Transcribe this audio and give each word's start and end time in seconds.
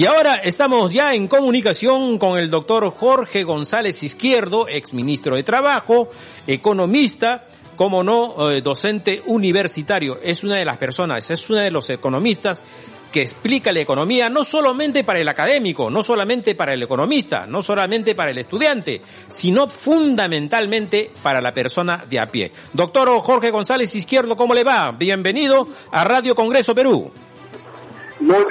Y 0.00 0.06
ahora 0.06 0.36
estamos 0.36 0.90
ya 0.90 1.12
en 1.12 1.28
comunicación 1.28 2.16
con 2.16 2.38
el 2.38 2.48
doctor 2.48 2.90
Jorge 2.90 3.44
González 3.44 4.02
Izquierdo, 4.02 4.66
exministro 4.66 5.36
de 5.36 5.42
Trabajo, 5.42 6.08
economista, 6.46 7.46
como 7.76 8.02
no, 8.02 8.50
eh, 8.50 8.62
docente 8.62 9.22
universitario. 9.26 10.18
Es 10.22 10.42
una 10.42 10.56
de 10.56 10.64
las 10.64 10.78
personas, 10.78 11.28
es 11.28 11.50
una 11.50 11.60
de 11.60 11.70
los 11.70 11.90
economistas 11.90 12.64
que 13.12 13.20
explica 13.20 13.74
la 13.74 13.80
economía 13.80 14.30
no 14.30 14.42
solamente 14.42 15.04
para 15.04 15.18
el 15.18 15.28
académico, 15.28 15.90
no 15.90 16.02
solamente 16.02 16.54
para 16.54 16.72
el 16.72 16.82
economista, 16.82 17.46
no 17.46 17.62
solamente 17.62 18.14
para 18.14 18.30
el 18.30 18.38
estudiante, 18.38 19.02
sino 19.28 19.68
fundamentalmente 19.68 21.10
para 21.22 21.42
la 21.42 21.52
persona 21.52 22.06
de 22.08 22.20
a 22.20 22.30
pie. 22.32 22.52
Doctor 22.72 23.10
Jorge 23.20 23.50
González 23.50 23.94
Izquierdo, 23.94 24.34
¿cómo 24.34 24.54
le 24.54 24.64
va? 24.64 24.92
Bienvenido 24.92 25.68
a 25.92 26.04
Radio 26.04 26.34
Congreso 26.34 26.74
Perú. 26.74 27.12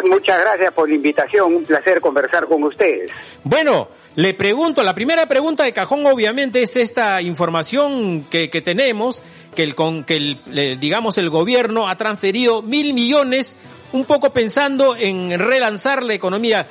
Muchas 0.05 0.39
gracias 0.39 0.73
por 0.73 0.89
la 0.89 0.95
invitación, 0.95 1.55
un 1.55 1.65
placer 1.65 2.01
conversar 2.01 2.45
con 2.45 2.63
ustedes. 2.63 3.11
Bueno, 3.43 3.89
le 4.15 4.33
pregunto, 4.33 4.83
la 4.83 4.93
primera 4.93 5.27
pregunta 5.27 5.63
de 5.63 5.73
cajón 5.73 6.05
obviamente 6.05 6.61
es 6.61 6.75
esta 6.75 7.21
información 7.21 8.25
que, 8.29 8.49
que 8.49 8.61
tenemos, 8.61 9.23
que 9.55 9.63
el, 9.63 9.75
que 10.05 10.17
el, 10.17 10.79
digamos 10.79 11.17
el 11.17 11.29
gobierno 11.29 11.87
ha 11.87 11.95
transferido 11.95 12.61
mil 12.61 12.93
millones 12.93 13.55
un 13.91 14.05
poco 14.05 14.31
pensando 14.31 14.95
en 14.95 15.37
relanzar 15.39 16.03
la 16.03 16.13
economía. 16.13 16.67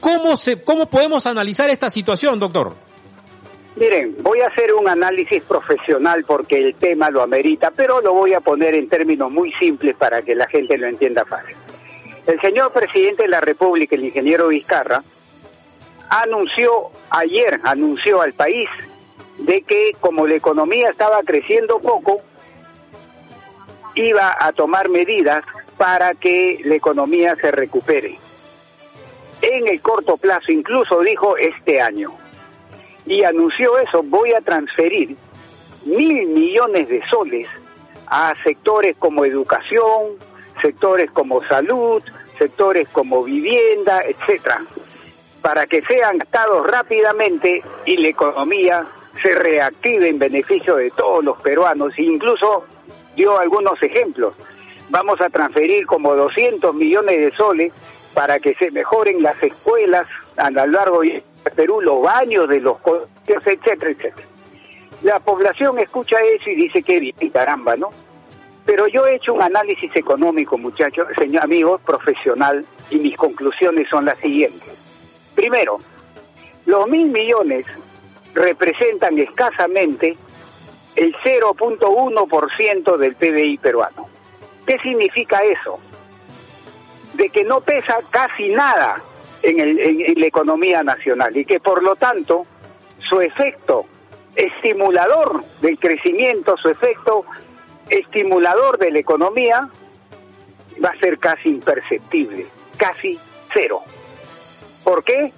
¿Cómo, 0.00 0.36
se, 0.36 0.62
¿Cómo 0.62 0.86
podemos 0.86 1.26
analizar 1.26 1.70
esta 1.70 1.90
situación, 1.90 2.38
doctor? 2.38 2.74
Miren, 3.76 4.16
voy 4.20 4.40
a 4.40 4.48
hacer 4.48 4.72
un 4.72 4.88
análisis 4.88 5.42
profesional 5.42 6.24
porque 6.24 6.58
el 6.58 6.74
tema 6.76 7.10
lo 7.10 7.22
amerita, 7.22 7.72
pero 7.74 8.00
lo 8.00 8.12
voy 8.12 8.32
a 8.34 8.40
poner 8.40 8.74
en 8.74 8.88
términos 8.88 9.30
muy 9.32 9.52
simples 9.54 9.96
para 9.96 10.22
que 10.22 10.34
la 10.34 10.46
gente 10.46 10.78
lo 10.78 10.86
entienda 10.86 11.24
fácil. 11.24 11.56
El 12.26 12.40
señor 12.40 12.72
presidente 12.72 13.24
de 13.24 13.28
la 13.28 13.40
República, 13.40 13.96
el 13.96 14.04
ingeniero 14.04 14.48
Vizcarra, 14.48 15.02
anunció 16.08 16.90
ayer, 17.10 17.60
anunció 17.64 18.22
al 18.22 18.32
país 18.32 18.68
de 19.38 19.62
que 19.62 19.92
como 20.00 20.26
la 20.26 20.34
economía 20.34 20.90
estaba 20.90 21.20
creciendo 21.22 21.80
poco, 21.80 22.22
iba 23.94 24.36
a 24.38 24.52
tomar 24.52 24.88
medidas 24.88 25.44
para 25.76 26.14
que 26.14 26.60
la 26.64 26.74
economía 26.74 27.36
se 27.36 27.50
recupere. 27.50 28.18
En 29.42 29.66
el 29.68 29.80
corto 29.82 30.16
plazo, 30.16 30.50
incluso 30.50 31.00
dijo 31.00 31.36
este 31.36 31.80
año. 31.80 32.12
Y 33.04 33.24
anunció 33.24 33.78
eso, 33.78 34.02
voy 34.02 34.32
a 34.32 34.40
transferir 34.40 35.16
mil 35.84 36.26
millones 36.28 36.88
de 36.88 37.02
soles 37.10 37.48
a 38.06 38.32
sectores 38.42 38.96
como 38.98 39.24
educación, 39.24 40.16
sectores 40.64 41.10
como 41.10 41.44
salud, 41.44 42.02
sectores 42.38 42.88
como 42.88 43.22
vivienda, 43.22 44.02
etcétera, 44.02 44.62
para 45.42 45.66
que 45.66 45.82
sean 45.82 46.16
gastados 46.18 46.66
rápidamente 46.66 47.62
y 47.84 47.98
la 47.98 48.08
economía 48.08 48.86
se 49.22 49.34
reactive 49.34 50.08
en 50.08 50.18
beneficio 50.18 50.76
de 50.76 50.90
todos 50.90 51.22
los 51.22 51.40
peruanos. 51.42 51.92
Incluso 51.98 52.64
dio 53.14 53.38
algunos 53.38 53.80
ejemplos 53.82 54.34
vamos 54.90 55.20
a 55.20 55.30
transferir 55.30 55.86
como 55.86 56.14
200 56.14 56.74
millones 56.74 57.18
de 57.18 57.36
soles 57.36 57.72
para 58.12 58.38
que 58.38 58.54
se 58.54 58.70
mejoren 58.70 59.22
las 59.22 59.42
escuelas 59.42 60.06
a 60.36 60.50
lo 60.50 60.66
largo 60.66 61.00
de 61.00 61.22
Perú, 61.56 61.80
los 61.80 62.02
baños 62.02 62.48
de 62.48 62.60
los 62.60 62.78
colegios, 62.78 63.08
etcétera, 63.46 63.90
etcétera. 63.90 64.26
La 65.02 65.20
población 65.20 65.78
escucha 65.78 66.16
eso 66.20 66.48
y 66.48 66.54
dice 66.54 66.82
que 66.82 67.00
bien, 67.00 67.30
caramba, 67.30 67.76
¿no? 67.76 67.90
Pero 68.66 68.86
yo 68.86 69.06
he 69.06 69.16
hecho 69.16 69.34
un 69.34 69.42
análisis 69.42 69.94
económico, 69.94 70.56
muchachos, 70.56 71.08
señor 71.18 71.44
amigos, 71.44 71.80
profesional, 71.82 72.64
y 72.90 72.98
mis 72.98 73.16
conclusiones 73.16 73.88
son 73.88 74.06
las 74.06 74.18
siguientes. 74.18 74.72
Primero, 75.34 75.78
los 76.66 76.88
mil 76.88 77.10
millones 77.10 77.66
representan 78.34 79.18
escasamente 79.18 80.16
el 80.96 81.14
0.1% 81.16 82.96
del 82.96 83.14
PBI 83.16 83.58
peruano. 83.58 84.08
¿Qué 84.66 84.78
significa 84.78 85.42
eso? 85.42 85.78
De 87.14 87.28
que 87.28 87.44
no 87.44 87.60
pesa 87.60 87.98
casi 88.10 88.48
nada 88.48 89.02
en, 89.42 90.20
la 90.20 90.26
economía 90.26 90.82
nacional 90.82 91.36
y 91.36 91.44
que 91.44 91.60
por 91.60 91.82
lo 91.82 91.96
tanto 91.96 92.46
su 93.08 93.20
efecto 93.20 93.86
estimulador 94.34 95.44
del 95.60 95.78
crecimiento, 95.78 96.56
su 96.56 96.68
efecto 96.68 97.24
estimulador 97.88 98.78
de 98.78 98.90
la 98.90 98.98
economía 98.98 99.68
va 100.82 100.88
a 100.88 100.98
ser 100.98 101.18
casi 101.18 101.48
imperceptible, 101.50 102.46
casi 102.76 103.18
cero. 103.52 103.82
¿Por 104.82 105.04
qué? 105.04 105.32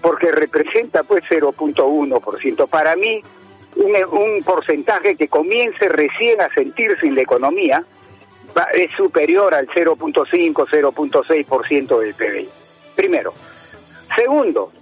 Porque 0.00 0.30
representa 0.32 1.02
pues 1.02 1.24
0.1%. 1.28 2.68
Para 2.68 2.96
mí, 2.96 3.22
un, 3.76 3.94
un 4.18 4.42
porcentaje 4.42 5.16
que 5.16 5.28
comience 5.28 5.88
recién 5.88 6.40
a 6.40 6.52
sentirse 6.54 7.06
en 7.06 7.14
la 7.14 7.22
economía 7.22 7.84
es 8.74 8.90
superior 8.96 9.54
al 9.54 9.66
0.5, 9.68 10.26
0.6% 10.54 11.98
del 11.98 12.14
PBI. 12.14 12.48
Primero. 12.94 13.34
Segundo, 14.14 14.72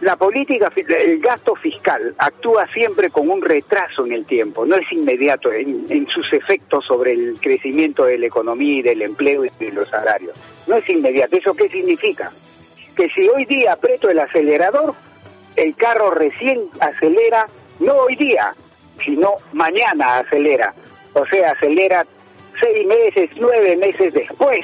la 0.00 0.16
política, 0.16 0.70
el 0.76 1.20
gasto 1.20 1.54
fiscal 1.54 2.14
actúa 2.18 2.66
siempre 2.72 3.10
con 3.10 3.30
un 3.30 3.40
retraso 3.40 4.04
en 4.04 4.12
el 4.12 4.26
tiempo, 4.26 4.66
no 4.66 4.76
es 4.76 4.90
inmediato 4.92 5.52
en, 5.52 6.06
sus 6.08 6.32
efectos 6.32 6.84
sobre 6.84 7.12
el 7.12 7.38
crecimiento 7.40 8.04
de 8.04 8.18
la 8.18 8.26
economía 8.26 8.78
y 8.78 8.82
del 8.82 9.02
empleo 9.02 9.44
y 9.44 9.50
de 9.58 9.72
los 9.72 9.88
salarios. 9.88 10.36
No 10.66 10.76
es 10.76 10.88
inmediato. 10.88 11.36
¿Eso 11.36 11.54
qué 11.54 11.68
significa? 11.68 12.30
Que 12.94 13.08
si 13.10 13.28
hoy 13.28 13.44
día 13.46 13.72
aprieto 13.72 14.08
el 14.10 14.18
acelerador, 14.18 14.94
el 15.56 15.74
carro 15.76 16.10
recién 16.10 16.60
acelera, 16.80 17.46
no 17.80 17.94
hoy 17.94 18.16
día, 18.16 18.54
sino 19.04 19.36
mañana 19.52 20.18
acelera 20.18 20.74
o 21.18 21.24
sea, 21.26 21.52
acelera 21.52 22.06
seis 22.60 22.86
meses, 22.86 23.30
nueve 23.36 23.74
meses 23.76 24.12
después 24.12 24.60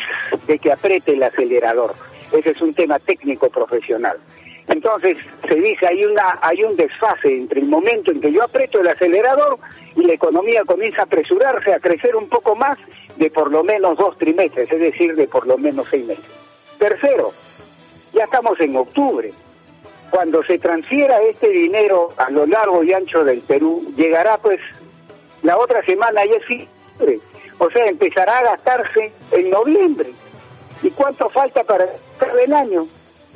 de 0.46 0.58
que 0.58 0.70
apriete 0.70 1.14
el 1.14 1.22
acelerador. 1.22 1.94
Ese 2.30 2.50
es 2.50 2.60
un 2.60 2.74
tema 2.74 2.98
técnico 2.98 3.48
profesional. 3.48 4.18
Entonces 4.68 5.16
se 5.48 5.54
dice 5.56 5.86
hay 5.86 6.04
una 6.04 6.38
hay 6.40 6.62
un 6.62 6.76
desfase 6.76 7.28
entre 7.28 7.60
el 7.60 7.66
momento 7.66 8.12
en 8.12 8.20
que 8.20 8.32
yo 8.32 8.44
aprieto 8.44 8.80
el 8.80 8.88
acelerador 8.88 9.58
y 9.96 10.04
la 10.04 10.12
economía 10.12 10.62
comienza 10.64 11.02
a 11.02 11.04
apresurarse 11.04 11.74
a 11.74 11.80
crecer 11.80 12.14
un 12.16 12.28
poco 12.28 12.54
más 12.54 12.78
de 13.16 13.30
por 13.30 13.50
lo 13.50 13.62
menos 13.62 13.98
dos 13.98 14.16
trimestres, 14.18 14.70
es 14.70 14.80
decir, 14.80 15.14
de 15.14 15.26
por 15.26 15.46
lo 15.46 15.58
menos 15.58 15.86
seis 15.90 16.06
meses. 16.06 16.24
Tercero, 16.78 17.32
ya 18.12 18.24
estamos 18.24 18.58
en 18.60 18.76
octubre. 18.76 19.32
Cuando 20.10 20.42
se 20.44 20.58
transfiera 20.58 21.20
este 21.22 21.48
dinero 21.48 22.12
a 22.16 22.30
lo 22.30 22.46
largo 22.46 22.82
y 22.82 22.92
ancho 22.92 23.24
del 23.24 23.40
Perú, 23.40 23.92
llegará 23.96 24.38
pues 24.38 24.60
la 25.42 25.58
otra 25.58 25.82
semana 25.84 26.24
ya 26.24 26.36
es 26.36 26.68
o 27.58 27.70
sea, 27.70 27.86
empezará 27.86 28.38
a 28.38 28.42
gastarse 28.42 29.12
en 29.30 29.50
noviembre. 29.50 30.12
¿Y 30.82 30.90
cuánto 30.90 31.30
falta 31.30 31.62
para 31.62 31.86
el 32.42 32.52
año? 32.52 32.86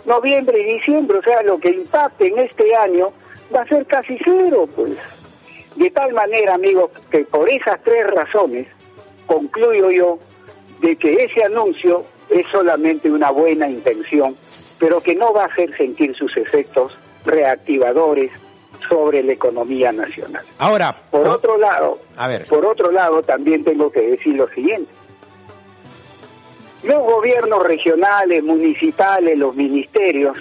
Noviembre 0.07 0.59
y 0.61 0.75
diciembre, 0.75 1.19
o 1.19 1.23
sea, 1.23 1.43
lo 1.43 1.59
que 1.59 1.71
impacte 1.71 2.29
en 2.29 2.39
este 2.39 2.75
año 2.77 3.09
va 3.55 3.63
a 3.63 3.67
ser 3.67 3.87
casi 3.87 4.17
cero, 4.25 4.69
pues. 4.75 4.93
De 5.75 5.91
tal 5.91 6.13
manera, 6.15 6.55
amigos, 6.55 6.91
que 7.11 7.25
por 7.25 7.49
esas 7.49 7.83
tres 7.83 8.07
razones 8.07 8.67
concluyo 9.27 9.91
yo 9.91 10.19
de 10.81 10.97
que 10.97 11.25
ese 11.25 11.45
anuncio 11.45 12.05
es 12.31 12.47
solamente 12.49 13.11
una 13.11 13.31
buena 13.31 13.69
intención, 13.69 14.37
pero 14.79 15.01
que 15.01 15.15
no 15.15 15.33
va 15.33 15.43
a 15.43 15.47
hacer 15.47 15.77
sentir 15.77 16.15
sus 16.17 16.37
efectos 16.37 16.93
reactivadores 17.25 18.31
sobre 18.89 19.23
la 19.23 19.33
economía 19.33 19.93
nacional. 19.93 20.45
Ahora, 20.59 20.97
por 21.11 21.27
otro 21.27 21.59
lado, 21.59 21.99
a 22.17 22.29
ver. 22.29 22.47
por 22.47 22.65
otro 22.65 22.91
lado 22.91 23.23
también 23.23 23.65
tengo 23.65 23.91
que 23.91 24.01
decir 24.01 24.35
lo 24.37 24.49
siguiente. 24.49 24.91
Los 26.83 27.03
gobiernos 27.03 27.67
regionales, 27.67 28.45
municipales, 28.45 29.39
los 29.39 29.55
ministerios, 29.57 30.37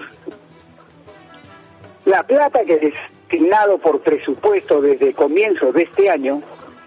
la 2.05 2.23
plata 2.23 2.63
que 2.63 2.73
es 2.73 2.81
destinado 2.81 3.77
por 3.79 4.01
presupuesto 4.01 4.81
desde 4.81 5.13
comienzo 5.13 5.71
de 5.71 5.83
este 5.83 6.09
año, 6.09 6.41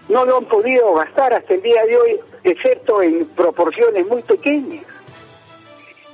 no 0.07 0.25
lo 0.25 0.37
han 0.37 0.45
podido 0.45 0.93
gastar 0.93 1.33
hasta 1.33 1.53
el 1.53 1.61
día 1.61 1.83
de 1.85 1.97
hoy, 1.97 2.19
excepto 2.43 3.01
en 3.01 3.25
proporciones 3.27 4.07
muy 4.07 4.21
pequeñas. 4.23 4.85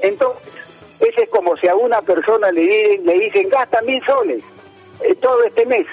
Entonces, 0.01 0.43
ese 0.99 1.23
es 1.23 1.29
como 1.29 1.55
si 1.57 1.67
a 1.67 1.75
una 1.75 2.01
persona 2.01 2.51
le, 2.51 2.97
le 2.97 3.19
dicen, 3.19 3.49
gasta 3.49 3.81
mil 3.81 4.03
soles 4.05 4.43
eh, 5.01 5.15
todo 5.15 5.43
este 5.43 5.65
mes 5.65 5.85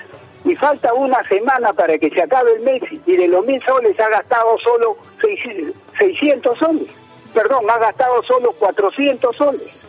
y 0.44 0.54
falta 0.56 0.92
una 0.94 1.22
semana 1.28 1.72
para 1.72 1.98
que 1.98 2.10
se 2.10 2.22
acabe 2.22 2.52
el 2.54 2.60
mes 2.60 2.82
y 3.06 3.16
de 3.16 3.28
los 3.28 3.44
mil 3.46 3.62
soles 3.64 3.98
ha 4.00 4.08
gastado 4.08 4.58
solo 4.58 4.96
600 5.98 6.58
soles. 6.58 6.88
Perdón, 7.34 7.64
ha 7.70 7.78
gastado 7.78 8.22
solo 8.22 8.52
400 8.52 9.36
soles. 9.36 9.82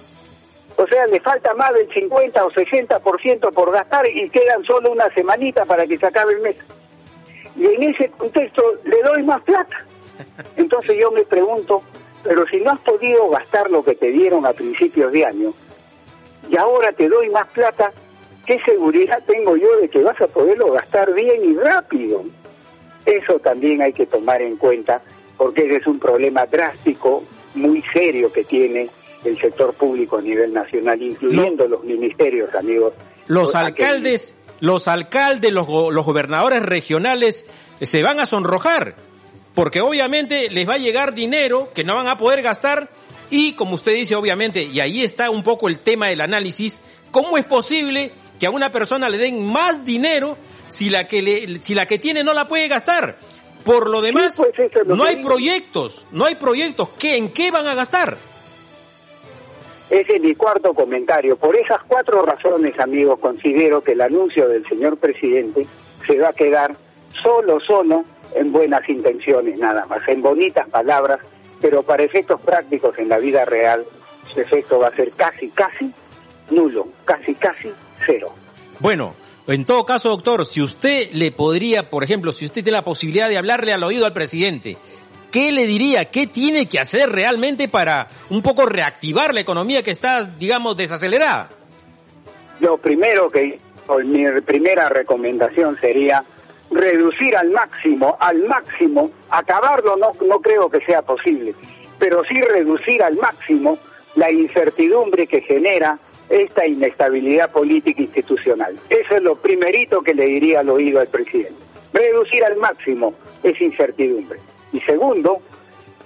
O 0.75 0.88
sea, 0.88 1.06
le 1.07 1.19
falta 1.19 1.54
más 1.54 1.74
del 1.74 1.92
50 1.94 2.45
o 2.45 2.51
60% 2.51 3.54
por 3.54 3.72
gastar 3.72 4.07
y 4.07 4.30
quedan 4.30 4.63
solo 4.63 4.92
una 4.92 5.13
semanita 5.13 5.66
para 5.66 5.86
que 5.86 5.98
se 5.98 6.06
acabe 6.07 6.34
el 6.34 6.42
mes. 6.42 6.56
Y 7.56 7.66
en 7.66 7.84
ese 7.84 8.10
contexto 8.10 8.63
le 8.84 9.01
doy 9.04 9.24
más 9.24 9.42
plata. 9.44 9.86
Entonces 10.57 10.98
yo 11.00 11.12
me 11.12 11.24
pregunto, 11.24 11.84
Pero 12.24 12.48
si 12.48 12.57
no 12.62 12.72
has 12.72 12.80
podido 12.80 13.30
gastar 13.30 13.69
lo 13.69 13.84
que 13.84 13.95
te 13.95 14.07
dieron 14.07 14.45
a 14.45 14.54
principios 14.54 15.12
de 15.12 15.25
año, 15.25 15.54
y 16.50 16.57
ahora 16.57 16.92
te 16.94 17.10
doy 17.10 17.30
más 17.30 17.48
plata, 17.50 17.92
¿qué 18.45 18.60
seguridad 18.63 19.22
tengo 19.25 19.57
yo 19.57 19.78
de 19.78 19.90
que 19.90 20.01
vas 20.01 20.19
a 20.22 20.28
poderlo 20.28 20.72
gastar 20.72 21.13
bien 21.13 21.44
y 21.44 21.56
rápido? 21.56 22.24
Eso 23.06 23.40
también 23.40 23.81
hay 23.81 23.92
que 23.92 24.06
tomar 24.06 24.42
en 24.42 24.56
cuenta, 24.56 25.01
porque 25.38 25.65
ese 25.65 25.77
es 25.77 25.88
un 25.88 26.00
problema 26.00 26.45
drástico, 26.45 27.24
muy 27.56 27.83
serio 27.94 28.31
que 28.31 28.44
tiene 28.44 28.89
el 29.24 29.39
sector 29.39 29.74
público 29.74 30.18
a 30.18 30.21
nivel 30.21 30.53
nacional, 30.53 31.01
incluyendo 31.01 31.68
los 31.68 31.83
ministerios, 31.83 32.53
amigos. 32.56 32.94
Los 33.27 33.56
alcaldes, 33.56 34.35
los 34.59 34.88
alcaldes, 34.88 35.51
los, 35.51 35.68
los 35.68 36.06
gobernadores 36.06 36.62
regionales 36.63 37.45
se 37.81 38.03
van 38.03 38.19
a 38.19 38.25
sonrojar, 38.25 38.95
porque 39.53 39.81
obviamente 39.81 40.50
les 40.50 40.68
va 40.68 40.74
a 40.74 40.77
llegar 40.77 41.13
dinero 41.13 41.71
que 41.74 41.83
no 41.83 41.95
van 41.95 42.07
a 42.07 42.18
poder 42.18 42.41
gastar 42.41 42.89
y 43.35 43.53
como 43.53 43.74
usted 43.74 43.95
dice, 43.95 44.15
obviamente, 44.15 44.63
y 44.63 44.80
ahí 44.80 45.01
está 45.01 45.31
un 45.31 45.41
poco 45.41 45.68
el 45.68 45.80
tema 45.80 46.07
del 46.07 46.21
análisis, 46.21 46.81
¿cómo 47.09 47.35
es 47.39 47.45
posible 47.45 48.12
que 48.39 48.45
a 48.45 48.51
una 48.51 48.71
persona 48.71 49.09
le 49.09 49.18
den 49.18 49.44
más 49.44 49.83
dinero 49.83 50.38
si 50.68 50.91
la 50.91 51.07
que 51.07 51.24
le, 51.24 51.63
si 51.63 51.74
la 51.74 51.88
que 51.88 51.97
tiene 51.97 52.24
no 52.24 52.35
la 52.35 52.47
puede 52.47 52.68
gastar? 52.68 53.18
Por 53.63 53.89
lo 53.89 54.01
demás, 54.01 54.33
pues 54.36 54.51
no 54.86 55.04
hay 55.04 55.24
proyectos, 55.24 56.06
no 56.12 56.25
hay 56.25 56.36
proyectos. 56.36 56.89
¿Qué, 57.00 57.18
¿En 57.18 57.31
qué 57.31 57.51
van 57.51 57.68
a 57.68 57.75
gastar? 57.75 58.18
Ese 59.89 60.15
es 60.15 60.21
mi 60.21 60.36
cuarto 60.36 60.74
comentario. 60.74 61.38
Por 61.38 61.56
esas 61.56 61.83
cuatro 61.88 62.24
razones, 62.24 62.77
amigos, 62.80 63.19
considero 63.19 63.81
que 63.81 63.94
el 63.94 64.01
anuncio 64.01 64.48
del 64.48 64.68
señor 64.68 64.98
presidente 64.98 65.65
se 66.07 66.18
va 66.18 66.30
a 66.30 66.33
quedar 66.33 66.75
solo, 67.21 67.60
solo 67.60 68.04
en 68.33 68.51
buenas 68.51 68.88
intenciones, 68.89 69.60
nada 69.60 69.86
más, 69.86 70.01
en 70.07 70.21
bonitas 70.21 70.68
palabras, 70.69 71.19
pero 71.62 71.83
para 71.83 72.04
efectos 72.04 72.42
prácticos 72.42 72.98
en 72.98 73.09
la 73.09 73.19
vida 73.19 73.45
real, 73.45 73.86
su 74.33 74.42
efecto 74.42 74.80
va 74.80 74.88
a 74.88 74.92
ser 74.92 75.12
casi, 75.12 75.50
casi 75.50 75.94
nulo, 76.50 76.88
casi, 77.06 77.36
casi 77.36 77.71
cero. 78.06 78.33
Bueno, 78.80 79.16
en 79.48 79.66
todo 79.66 79.86
caso, 79.86 80.10
doctor, 80.10 80.45
si 80.45 80.62
usted 80.62 81.12
le 81.12 81.31
podría, 81.31 81.90
por 81.90 82.04
ejemplo, 82.04 82.31
si 82.31 82.45
usted 82.45 82.63
tiene 82.63 82.78
la 82.78 82.86
posibilidad 82.86 83.28
de 83.28 83.38
hablarle 83.38 83.74
al 83.74 83.84
oído 83.84 84.06
al 84.06 84.13
presidente, 84.13 84.78
¿qué 85.31 85.51
le 85.51 85.66
diría? 85.66 86.06
¿Qué 86.06 86.28
tiene 86.28 86.69
que 86.69 86.80
hacer 86.80 87.10
realmente 87.10 87.68
para 87.68 88.07
un 88.30 88.42
poco 88.42 88.66
reactivar 88.66 89.34
la 89.34 89.42
economía 89.42 89.84
que 89.84 89.92
está, 89.92 90.24
digamos, 90.24 90.78
desacelerada? 90.78 91.50
Lo 92.62 92.78
primero 92.78 93.30
que, 93.30 93.60
mi 94.06 94.42
primera 94.42 94.88
recomendación 94.88 95.78
sería 95.78 96.24
reducir 96.72 97.36
al 97.36 97.50
máximo, 97.50 98.16
al 98.22 98.45
máximo, 98.45 99.12
acabarlo 99.30 99.98
no, 99.98 100.13
no 100.25 100.40
creo 100.40 100.69
que 100.69 100.80
sea 100.86 101.01
posible, 101.01 101.54
pero 102.00 102.24
sí 102.24 102.40
reducir 102.42 103.04
al 103.04 103.18
máximo 103.18 103.78
la 104.16 104.31
incertidumbre 104.31 105.28
que 105.28 105.42
genera 105.42 106.00
esta 106.29 106.67
inestabilidad 106.67 107.51
política 107.51 108.01
institucional. 108.01 108.77
Eso 108.89 109.15
es 109.15 109.23
lo 109.23 109.35
primerito 109.35 110.01
que 110.01 110.13
le 110.13 110.25
diría 110.25 110.61
al 110.61 110.69
oído 110.69 110.99
al 110.99 111.07
presidente. 111.07 111.61
Reducir 111.93 112.43
al 112.43 112.57
máximo 112.57 113.13
esa 113.43 113.63
incertidumbre. 113.63 114.39
Y 114.71 114.79
segundo, 114.81 115.41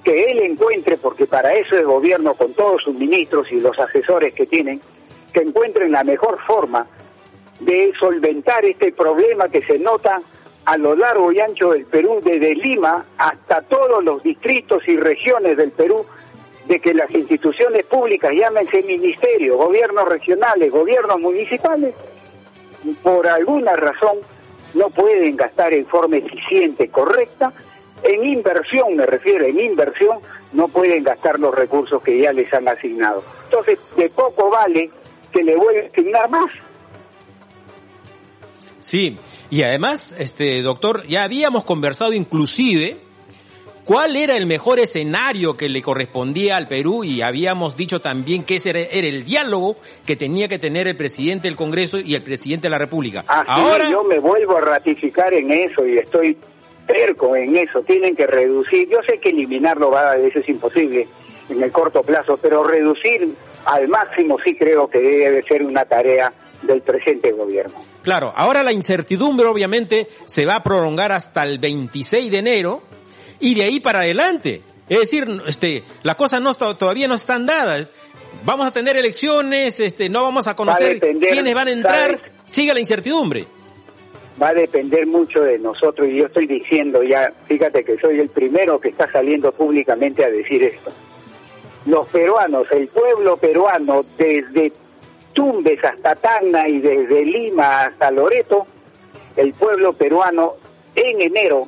que 0.03 0.25
él 0.25 0.39
encuentre, 0.39 0.97
porque 0.97 1.25
para 1.25 1.53
eso 1.53 1.77
el 1.77 1.85
gobierno 1.85 2.33
con 2.33 2.53
todos 2.53 2.83
sus 2.83 2.95
ministros 2.95 3.51
y 3.51 3.59
los 3.59 3.77
asesores 3.79 4.33
que 4.33 4.45
tienen, 4.45 4.81
que 5.33 5.41
encuentren 5.41 5.91
la 5.91 6.03
mejor 6.03 6.39
forma 6.45 6.87
de 7.59 7.91
solventar 7.99 8.65
este 8.65 8.91
problema 8.91 9.49
que 9.49 9.61
se 9.63 9.79
nota 9.79 10.21
a 10.65 10.77
lo 10.77 10.95
largo 10.95 11.31
y 11.31 11.39
ancho 11.39 11.71
del 11.71 11.85
Perú, 11.85 12.19
desde 12.23 12.55
Lima 12.55 13.05
hasta 13.17 13.61
todos 13.61 14.03
los 14.03 14.21
distritos 14.21 14.85
y 14.87 14.97
regiones 14.97 15.55
del 15.57 15.71
Perú, 15.71 16.05
de 16.67 16.79
que 16.79 16.93
las 16.93 17.09
instituciones 17.11 17.85
públicas, 17.85 18.31
llámense 18.37 18.83
ministerios, 18.83 19.57
gobiernos 19.57 20.07
regionales, 20.07 20.71
gobiernos 20.71 21.19
municipales, 21.19 21.95
por 23.01 23.27
alguna 23.27 23.73
razón 23.73 24.17
no 24.73 24.89
pueden 24.89 25.35
gastar 25.37 25.73
en 25.73 25.85
forma 25.87 26.17
eficiente, 26.17 26.89
correcta, 26.89 27.53
en 28.03 28.25
inversión, 28.25 28.95
me 28.95 29.05
refiero, 29.05 29.45
en 29.45 29.59
inversión, 29.59 30.19
no 30.51 30.67
pueden 30.67 31.03
gastar 31.03 31.39
los 31.39 31.55
recursos 31.55 32.01
que 32.03 32.19
ya 32.19 32.33
les 32.33 32.53
han 32.53 32.67
asignado. 32.67 33.23
Entonces, 33.45 33.79
de 33.95 34.09
poco 34.09 34.49
vale 34.49 34.91
que 35.31 35.43
le 35.43 35.55
vuelva 35.55 35.83
a 35.83 35.87
asignar 35.87 36.29
más. 36.29 36.51
Sí, 38.79 39.17
y 39.49 39.63
además, 39.63 40.15
este 40.19 40.61
doctor, 40.61 41.05
ya 41.07 41.23
habíamos 41.23 41.63
conversado 41.63 42.13
inclusive 42.13 43.06
cuál 43.87 44.17
era 44.17 44.35
el 44.35 44.45
mejor 44.45 44.79
escenario 44.79 45.55
que 45.55 45.69
le 45.69 45.81
correspondía 45.81 46.57
al 46.57 46.67
Perú 46.67 47.05
y 47.05 47.21
habíamos 47.21 47.77
dicho 47.77 48.01
también 48.01 48.43
que 48.43 48.57
ese 48.57 48.71
era, 48.71 48.81
el 48.81 49.23
diálogo 49.23 49.77
que 50.05 50.17
tenía 50.17 50.49
que 50.49 50.59
tener 50.59 50.87
el 50.87 50.97
presidente 50.97 51.47
del 51.47 51.55
Congreso 51.55 51.97
y 51.97 52.13
el 52.13 52.21
presidente 52.21 52.67
de 52.67 52.71
la 52.71 52.79
República. 52.79 53.23
Ahora 53.27 53.89
yo 53.89 54.03
me 54.03 54.19
vuelvo 54.19 54.57
a 54.57 54.61
ratificar 54.61 55.33
en 55.33 55.51
eso 55.51 55.87
y 55.87 55.97
estoy 55.97 56.37
terco 56.85 57.33
en 57.37 57.55
eso. 57.55 57.81
Tienen 57.83 58.13
que 58.13 58.27
reducir. 58.27 58.89
Yo 58.89 58.99
sé 59.07 59.19
que 59.19 59.29
eliminarlo 59.29 59.89
va 59.89 60.11
a 60.11 60.17
veces 60.17 60.43
es 60.43 60.49
imposible 60.49 61.07
en 61.47 61.63
el 61.63 61.71
corto 61.71 62.03
plazo, 62.03 62.37
pero 62.41 62.65
reducir 62.65 63.35
al 63.65 63.87
máximo 63.87 64.37
sí 64.43 64.57
creo 64.57 64.89
que 64.89 64.99
debe 64.99 65.43
ser 65.43 65.63
una 65.63 65.85
tarea 65.85 66.33
del 66.61 66.81
presente 66.81 67.31
gobierno. 67.31 67.73
Claro, 68.03 68.33
ahora 68.35 68.63
la 68.63 68.73
incertidumbre 68.73 69.47
obviamente 69.47 70.07
se 70.25 70.45
va 70.45 70.57
a 70.57 70.63
prolongar 70.63 71.13
hasta 71.13 71.43
el 71.43 71.59
26 71.59 72.31
de 72.31 72.37
enero 72.37 72.96
y 73.39 73.55
de 73.55 73.63
ahí 73.63 73.79
para 73.79 73.99
adelante. 73.99 74.61
Es 74.89 74.99
decir, 74.99 75.27
este, 75.47 75.83
las 76.03 76.15
cosas 76.15 76.41
no 76.41 76.55
todavía 76.55 77.07
no 77.07 77.15
están 77.15 77.45
dadas. 77.45 77.89
Vamos 78.43 78.67
a 78.67 78.71
tener 78.71 78.95
elecciones, 78.95 79.79
este, 79.79 80.09
no 80.09 80.23
vamos 80.23 80.47
a 80.47 80.55
conocer 80.55 80.99
quiénes 80.99 81.53
van 81.53 81.67
a 81.67 81.71
entrar. 81.71 82.19
Sigue 82.45 82.73
la 82.73 82.79
incertidumbre. 82.79 83.45
Va 84.41 84.49
a 84.49 84.53
depender 84.53 85.07
mucho 85.07 85.41
de 85.41 85.57
nosotros 85.57 86.07
y 86.07 86.19
yo 86.19 86.27
estoy 86.27 86.45
diciendo 86.45 87.01
ya, 87.03 87.33
fíjate 87.47 87.83
que 87.83 87.97
soy 87.97 88.19
el 88.19 88.29
primero 88.29 88.79
que 88.79 88.89
está 88.89 89.11
saliendo 89.11 89.51
públicamente 89.51 90.23
a 90.23 90.29
decir 90.29 90.63
esto. 90.63 90.91
Los 91.85 92.07
peruanos, 92.09 92.67
el 92.71 92.87
pueblo 92.87 93.37
peruano, 93.37 94.05
desde 94.17 94.71
Tumbes 95.33 95.83
hasta 95.83 96.15
Tacna 96.15 96.67
y 96.67 96.79
desde 96.79 97.25
Lima 97.25 97.85
hasta 97.85 98.11
Loreto, 98.11 98.67
el 99.35 99.53
pueblo 99.53 99.93
peruano 99.93 100.55
en 100.95 101.21
enero 101.21 101.67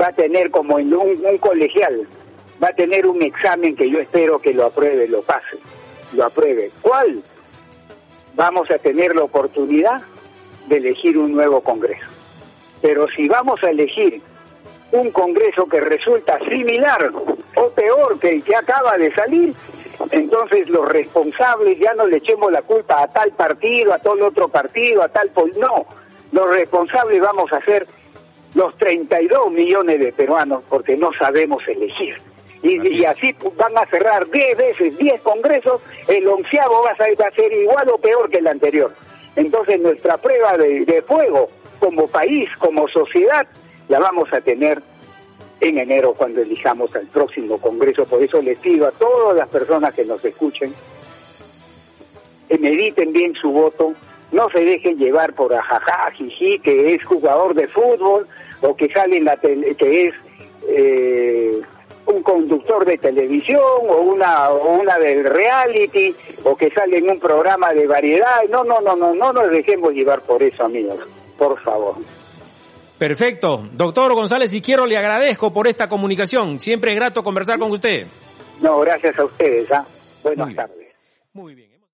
va 0.00 0.08
a 0.08 0.12
tener 0.12 0.50
como 0.50 0.78
en 0.78 0.94
un, 0.94 1.38
colegial, 1.38 2.06
va 2.62 2.68
a 2.68 2.72
tener 2.72 3.06
un 3.06 3.22
examen 3.22 3.76
que 3.76 3.90
yo 3.90 4.00
espero 4.00 4.40
que 4.40 4.52
lo 4.52 4.66
apruebe, 4.66 5.08
lo 5.08 5.22
pase, 5.22 5.58
lo 6.12 6.24
apruebe. 6.24 6.70
¿Cuál? 6.82 7.22
Vamos 8.34 8.70
a 8.70 8.78
tener 8.78 9.14
la 9.14 9.24
oportunidad 9.24 10.02
de 10.68 10.76
elegir 10.76 11.18
un 11.18 11.32
nuevo 11.32 11.60
Congreso. 11.60 12.06
Pero 12.82 13.06
si 13.08 13.28
vamos 13.28 13.62
a 13.64 13.70
elegir 13.70 14.20
un 14.92 15.10
Congreso 15.10 15.66
que 15.66 15.80
resulta 15.80 16.38
similar 16.48 17.10
o 17.56 17.68
peor 17.70 18.18
que 18.18 18.30
el 18.30 18.42
que 18.42 18.54
acaba 18.54 18.96
de 18.96 19.12
salir, 19.14 19.54
entonces 20.12 20.68
los 20.68 20.88
responsables 20.88 21.78
ya 21.78 21.92
no 21.94 22.06
le 22.06 22.18
echemos 22.18 22.52
la 22.52 22.62
culpa 22.62 23.02
a 23.02 23.08
tal 23.08 23.32
partido, 23.32 23.92
a 23.92 23.98
tal 23.98 24.22
otro 24.22 24.48
partido, 24.48 25.02
a 25.02 25.08
tal... 25.08 25.30
No, 25.56 25.86
los 26.30 26.50
responsables 26.50 27.20
vamos 27.20 27.52
a 27.52 27.60
ser 27.62 27.86
los 28.54 28.76
32 28.78 29.50
millones 29.50 30.00
de 30.00 30.12
peruanos 30.12 30.62
porque 30.68 30.96
no 30.96 31.10
sabemos 31.18 31.66
elegir. 31.68 32.16
Y 32.62 33.04
así, 33.04 33.34
van 33.56 33.78
a 33.78 33.86
cerrar 33.86 34.28
10 34.28 34.58
veces, 34.58 34.98
10 34.98 35.20
congresos, 35.22 35.80
el 36.08 36.26
onceavo 36.26 36.82
va 36.82 36.90
a, 36.90 37.30
ser, 37.30 37.52
igual 37.52 37.88
o 37.88 37.98
peor 37.98 38.28
que 38.30 38.38
el 38.38 38.48
anterior. 38.48 38.92
Entonces 39.36 39.80
nuestra 39.80 40.18
prueba 40.18 40.56
de, 40.56 40.84
de 40.84 41.02
fuego 41.02 41.50
como 41.78 42.08
país, 42.08 42.50
como 42.58 42.88
sociedad, 42.88 43.46
la 43.88 44.00
vamos 44.00 44.32
a 44.32 44.40
tener 44.40 44.82
en 45.60 45.78
enero 45.78 46.14
cuando 46.14 46.40
elijamos 46.40 46.94
al 46.96 47.06
próximo 47.06 47.58
Congreso. 47.58 48.04
Por 48.06 48.22
eso 48.22 48.40
les 48.42 48.58
pido 48.58 48.86
a 48.86 48.92
todas 48.92 49.36
las 49.36 49.48
personas 49.48 49.94
que 49.94 50.04
nos 50.04 50.24
escuchen, 50.24 50.74
que 52.48 52.58
mediten 52.58 53.12
bien 53.12 53.34
su 53.34 53.50
voto, 53.52 53.94
no 54.32 54.50
se 54.50 54.60
dejen 54.60 54.98
llevar 54.98 55.34
por 55.34 55.54
ajaja, 55.54 56.10
jiji, 56.12 56.58
que 56.60 56.94
es 56.94 57.04
jugador 57.04 57.54
de 57.54 57.68
fútbol 57.68 58.26
o 58.60 58.76
que 58.76 58.88
sale 58.90 59.18
en 59.18 59.24
la 59.24 59.36
tele, 59.36 59.74
que 59.74 60.08
es 60.08 60.14
eh, 60.68 61.60
un 62.06 62.22
conductor 62.22 62.84
de 62.84 62.98
televisión 62.98 63.62
o 63.62 64.00
una 64.00 64.50
o 64.50 64.80
una 64.80 64.98
del 64.98 65.24
reality 65.24 66.14
o 66.44 66.56
que 66.56 66.70
sale 66.70 66.98
en 66.98 67.10
un 67.10 67.20
programa 67.20 67.72
de 67.72 67.86
variedad. 67.86 68.42
No, 68.50 68.64
no, 68.64 68.80
no, 68.80 68.96
no, 68.96 69.14
no 69.14 69.32
nos 69.32 69.50
dejemos 69.50 69.92
llevar 69.92 70.22
por 70.22 70.42
eso, 70.42 70.64
amigos. 70.64 70.98
Por 71.36 71.60
favor. 71.62 71.96
Perfecto. 72.98 73.68
Doctor 73.72 74.14
González 74.14 74.52
y 74.52 74.60
quiero 74.60 74.84
le 74.84 74.96
agradezco 74.96 75.52
por 75.52 75.68
esta 75.68 75.88
comunicación. 75.88 76.58
Siempre 76.58 76.92
es 76.92 76.96
grato 76.96 77.22
conversar 77.22 77.58
con 77.58 77.70
usted. 77.70 78.06
No, 78.60 78.80
gracias 78.80 79.16
a 79.18 79.24
ustedes. 79.24 79.70
¿ah? 79.70 79.86
Buenas 80.22 80.54
tardes. 80.54 80.88
Muy 81.32 81.54
bien. 81.54 81.77